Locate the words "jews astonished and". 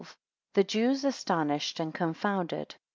0.63-1.93